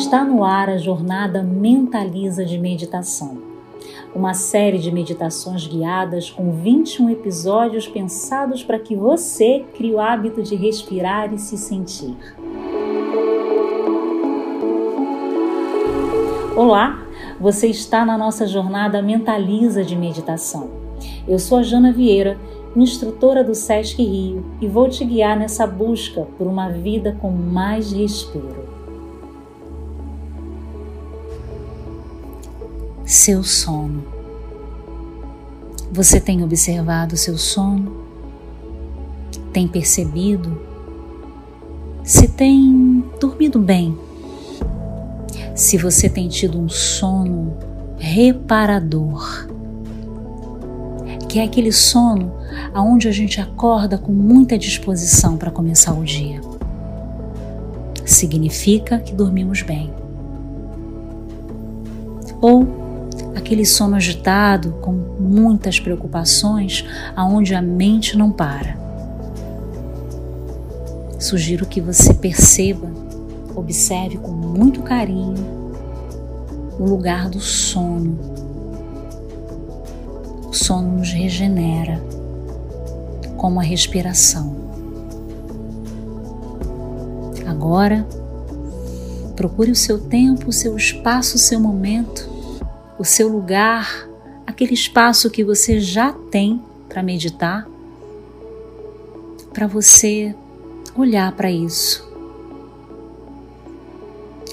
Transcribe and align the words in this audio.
Está 0.00 0.24
no 0.24 0.42
ar 0.42 0.70
a 0.70 0.78
jornada 0.78 1.42
Mentaliza 1.42 2.42
de 2.42 2.58
Meditação, 2.58 3.36
uma 4.14 4.32
série 4.32 4.78
de 4.78 4.90
meditações 4.90 5.66
guiadas 5.66 6.30
com 6.30 6.52
21 6.52 7.10
episódios 7.10 7.86
pensados 7.86 8.64
para 8.64 8.78
que 8.78 8.96
você 8.96 9.62
crie 9.74 9.92
o 9.92 10.00
hábito 10.00 10.42
de 10.42 10.56
respirar 10.56 11.34
e 11.34 11.38
se 11.38 11.58
sentir. 11.58 12.16
Olá, 16.56 17.06
você 17.38 17.66
está 17.66 18.02
na 18.02 18.16
nossa 18.16 18.46
jornada 18.46 19.02
Mentaliza 19.02 19.84
de 19.84 19.94
Meditação. 19.94 20.70
Eu 21.28 21.38
sou 21.38 21.58
a 21.58 21.62
Jana 21.62 21.92
Vieira, 21.92 22.38
instrutora 22.74 23.44
do 23.44 23.54
SESC 23.54 24.02
Rio, 24.02 24.46
e 24.62 24.66
vou 24.66 24.88
te 24.88 25.04
guiar 25.04 25.38
nessa 25.38 25.66
busca 25.66 26.26
por 26.38 26.46
uma 26.46 26.70
vida 26.70 27.18
com 27.20 27.30
mais 27.30 27.92
respiro. 27.92 28.69
Seu 33.10 33.42
sono. 33.42 34.04
Você 35.90 36.20
tem 36.20 36.44
observado 36.44 37.16
seu 37.16 37.36
sono? 37.36 38.04
Tem 39.52 39.66
percebido? 39.66 40.60
Se 42.04 42.28
tem 42.28 43.04
dormido 43.20 43.58
bem? 43.58 43.98
Se 45.56 45.76
você 45.76 46.08
tem 46.08 46.28
tido 46.28 46.56
um 46.56 46.68
sono 46.68 47.56
reparador? 47.98 49.48
Que 51.28 51.40
é 51.40 51.42
aquele 51.42 51.72
sono 51.72 52.32
aonde 52.72 53.08
a 53.08 53.12
gente 53.12 53.40
acorda 53.40 53.98
com 53.98 54.12
muita 54.12 54.56
disposição 54.56 55.36
para 55.36 55.50
começar 55.50 55.94
o 55.94 56.04
dia. 56.04 56.40
Significa 58.04 59.00
que 59.00 59.12
dormimos 59.12 59.62
bem. 59.62 59.92
Ou 62.40 62.79
aquele 63.34 63.64
sono 63.64 63.96
agitado 63.96 64.72
com 64.80 64.92
muitas 64.92 65.78
preocupações, 65.78 66.84
aonde 67.14 67.54
a 67.54 67.62
mente 67.62 68.16
não 68.16 68.30
para. 68.30 68.78
Sugiro 71.18 71.66
que 71.66 71.80
você 71.80 72.14
perceba, 72.14 72.88
observe 73.54 74.16
com 74.16 74.30
muito 74.30 74.82
carinho 74.82 75.70
o 76.78 76.84
lugar 76.84 77.28
do 77.28 77.40
sono. 77.40 78.18
O 80.48 80.52
sono 80.52 80.96
nos 80.98 81.12
regenera, 81.12 82.02
como 83.36 83.60
a 83.60 83.62
respiração. 83.62 84.56
Agora, 87.46 88.06
procure 89.36 89.70
o 89.70 89.76
seu 89.76 89.98
tempo, 89.98 90.48
o 90.48 90.52
seu 90.52 90.76
espaço, 90.76 91.36
o 91.36 91.38
seu 91.38 91.60
momento 91.60 92.39
o 93.00 93.04
seu 93.04 93.30
lugar, 93.30 94.06
aquele 94.46 94.74
espaço 94.74 95.30
que 95.30 95.42
você 95.42 95.80
já 95.80 96.12
tem 96.12 96.62
para 96.86 97.02
meditar, 97.02 97.66
para 99.54 99.66
você 99.66 100.34
olhar 100.94 101.32
para 101.32 101.50
isso. 101.50 102.06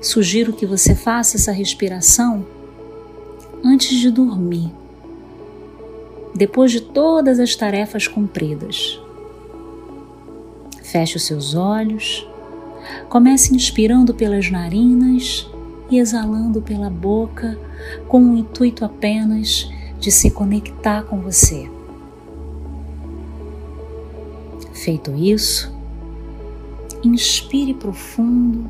Sugiro 0.00 0.52
que 0.52 0.64
você 0.64 0.94
faça 0.94 1.36
essa 1.36 1.50
respiração 1.50 2.46
antes 3.64 3.98
de 3.98 4.08
dormir, 4.08 4.72
depois 6.32 6.70
de 6.70 6.80
todas 6.80 7.40
as 7.40 7.56
tarefas 7.56 8.06
cumpridas. 8.06 9.00
Feche 10.84 11.16
os 11.16 11.26
seus 11.26 11.56
olhos, 11.56 12.24
comece 13.08 13.52
inspirando 13.52 14.14
pelas 14.14 14.48
narinas 14.48 15.50
e 15.90 15.98
exalando 15.98 16.60
pela 16.60 16.90
boca 16.90 17.58
com 18.08 18.20
o 18.20 18.36
intuito 18.36 18.84
apenas 18.84 19.70
de 19.98 20.10
se 20.10 20.30
conectar 20.30 21.02
com 21.04 21.20
você. 21.20 21.70
Feito 24.72 25.14
isso, 25.14 25.74
inspire 27.02 27.74
profundo 27.74 28.66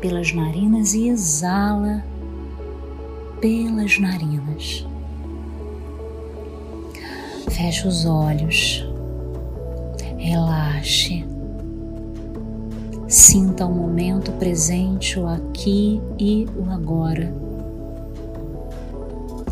pelas 0.00 0.32
narinas 0.32 0.94
e 0.94 1.08
exala 1.08 2.04
pelas 3.40 3.98
narinas. 3.98 4.86
Feche 7.50 7.86
os 7.86 8.04
olhos, 8.04 8.84
relaxe. 10.16 11.27
Sinta 13.08 13.64
o 13.64 13.74
momento 13.74 14.32
presente, 14.32 15.18
o 15.18 15.26
aqui 15.26 15.98
e 16.18 16.46
o 16.54 16.70
agora. 16.70 17.32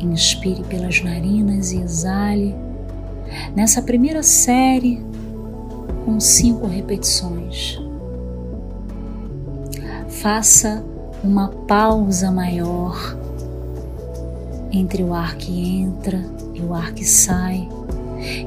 Inspire 0.00 0.62
pelas 0.62 1.02
narinas 1.02 1.72
e 1.72 1.78
exale. 1.78 2.54
Nessa 3.56 3.82
primeira 3.82 4.22
série, 4.22 5.04
com 6.04 6.20
cinco 6.20 6.68
repetições. 6.68 7.76
Faça 10.08 10.84
uma 11.24 11.48
pausa 11.48 12.30
maior 12.30 13.18
entre 14.70 15.02
o 15.02 15.12
ar 15.12 15.34
que 15.34 15.80
entra 15.80 16.24
e 16.54 16.60
o 16.60 16.72
ar 16.72 16.92
que 16.92 17.04
sai 17.04 17.68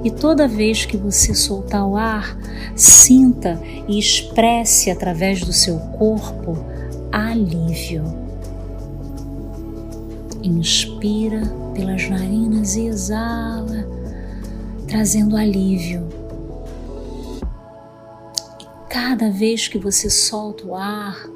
e 0.03 0.11
toda 0.11 0.47
vez 0.47 0.85
que 0.85 0.97
você 0.97 1.34
soltar 1.34 1.85
o 1.88 1.95
ar, 1.95 2.38
sinta 2.75 3.59
e 3.88 3.97
expresse 3.97 4.91
através 4.91 5.41
do 5.44 5.53
seu 5.53 5.78
corpo 5.79 6.57
alívio. 7.11 8.03
Inspira 10.44 11.41
pelas 11.73 12.09
narinas 12.09 12.75
e 12.75 12.88
exala, 12.88 13.88
trazendo 14.88 15.38
alívio. 15.38 16.07
E 18.59 18.89
cada 18.89 19.29
vez 19.29 19.67
que 19.67 19.78
você 19.78 20.09
solta 20.09 20.66
o 20.66 20.75
ar, 20.75 21.28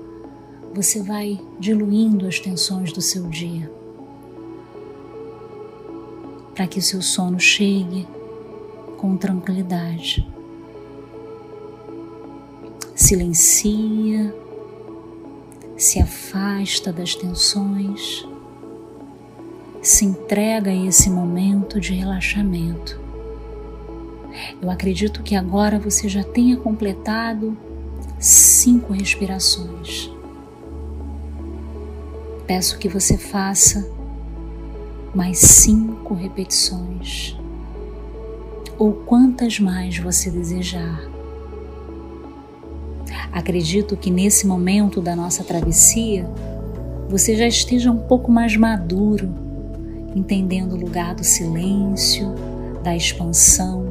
você 0.74 1.02
vai 1.02 1.40
diluindo 1.60 2.28
as 2.28 2.40
tensões 2.40 2.92
do 2.92 3.02
seu 3.02 3.24
dia. 3.30 3.72
Para 6.54 6.68
que 6.68 6.80
o 6.80 6.82
seu 6.82 7.02
sono 7.02 7.40
chegue 7.40 8.08
com 8.98 9.16
tranquilidade. 9.16 10.28
Silencia, 12.96 14.34
se 15.78 16.00
afasta 16.00 16.92
das 16.92 17.14
tensões, 17.14 18.28
se 19.82 20.04
entrega 20.04 20.72
a 20.72 20.76
esse 20.76 21.10
momento 21.10 21.80
de 21.80 21.94
relaxamento. 21.94 23.00
Eu 24.62 24.70
acredito 24.70 25.24
que 25.24 25.36
agora 25.36 25.80
você 25.80 26.10
já 26.10 26.24
tenha 26.24 26.58
completado 26.58 27.56
cinco 28.20 28.94
respirações. 28.94 30.12
Peço 32.48 32.80
que 32.80 32.90
você 32.90 33.18
faça 33.18 33.88
mais 35.14 35.38
cinco 35.38 36.14
repetições 36.14 37.38
ou 38.78 38.94
quantas 38.94 39.60
mais 39.60 39.98
você 39.98 40.30
desejar. 40.30 41.02
Acredito 43.32 43.98
que 43.98 44.12
nesse 44.12 44.46
momento 44.46 45.02
da 45.02 45.16
nossa 45.16 45.44
travessia 45.44 46.30
você 47.10 47.36
já 47.36 47.48
esteja 47.48 47.92
um 47.92 47.98
pouco 47.98 48.32
mais 48.32 48.56
maduro, 48.56 49.34
entendendo 50.16 50.74
o 50.74 50.80
lugar 50.80 51.16
do 51.16 51.24
silêncio, 51.24 52.34
da 52.84 52.96
expansão, 52.96 53.86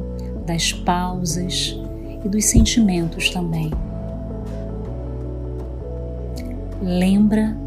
das 0.45 0.71
pausas 0.71 1.77
e 2.23 2.29
dos 2.29 2.45
sentimentos 2.45 3.29
também. 3.29 3.71
Lembra 6.81 7.57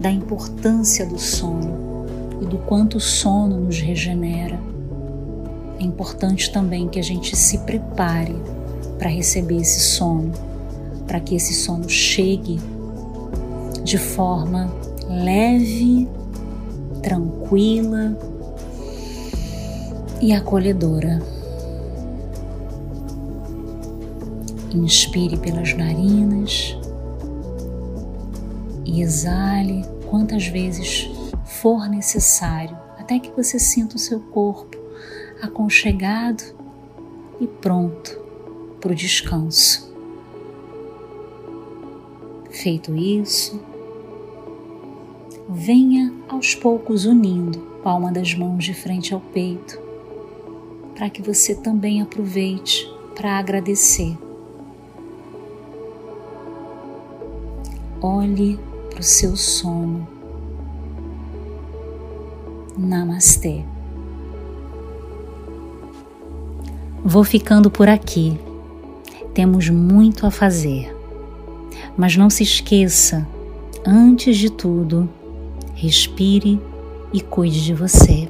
da 0.00 0.10
importância 0.10 1.04
do 1.04 1.18
sono 1.18 2.06
e 2.40 2.46
do 2.46 2.58
quanto 2.58 2.98
o 2.98 3.00
sono 3.00 3.58
nos 3.60 3.80
regenera 3.80 4.60
é 5.78 5.84
importante 5.84 6.50
também 6.50 6.88
que 6.88 6.98
a 6.98 7.02
gente 7.02 7.36
se 7.36 7.58
prepare 7.58 8.34
para 8.98 9.08
receber 9.08 9.58
esse 9.58 9.80
sono, 9.80 10.32
para 11.06 11.20
que 11.20 11.36
esse 11.36 11.54
sono 11.54 11.88
chegue 11.88 12.58
de 13.84 13.96
forma 13.96 14.70
leve, 15.08 16.08
tranquila 17.02 18.18
e 20.20 20.32
acolhedora. 20.32 21.22
Inspire 24.74 25.36
pelas 25.38 25.74
narinas 25.74 26.76
e 28.84 29.00
exale 29.00 29.84
quantas 30.10 30.46
vezes 30.46 31.08
for 31.44 31.88
necessário, 31.88 32.76
até 32.98 33.18
que 33.18 33.30
você 33.30 33.58
sinta 33.58 33.96
o 33.96 33.98
seu 33.98 34.20
corpo 34.20 34.77
aconchegado 35.40 36.42
e 37.40 37.46
pronto 37.46 38.18
para 38.80 38.92
o 38.92 38.94
descanso. 38.94 39.92
Feito 42.50 42.94
isso, 42.94 43.60
venha 45.48 46.12
aos 46.28 46.54
poucos 46.54 47.04
unindo 47.04 47.58
palma 47.82 48.10
das 48.10 48.34
mãos 48.34 48.64
de 48.64 48.74
frente 48.74 49.14
ao 49.14 49.20
peito, 49.20 49.80
para 50.94 51.08
que 51.08 51.22
você 51.22 51.54
também 51.54 52.02
aproveite 52.02 52.86
para 53.14 53.38
agradecer. 53.38 54.16
Olhe 58.00 58.58
para 58.90 59.00
o 59.00 59.02
seu 59.02 59.36
sono. 59.36 60.06
Namastê. 62.76 63.64
Vou 67.10 67.24
ficando 67.24 67.70
por 67.70 67.88
aqui. 67.88 68.38
Temos 69.32 69.70
muito 69.70 70.26
a 70.26 70.30
fazer. 70.30 70.94
Mas 71.96 72.14
não 72.18 72.28
se 72.28 72.42
esqueça, 72.42 73.26
antes 73.82 74.36
de 74.36 74.50
tudo, 74.50 75.08
respire 75.74 76.60
e 77.10 77.22
cuide 77.22 77.64
de 77.64 77.72
você. 77.72 78.28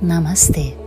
Namastê. 0.00 0.85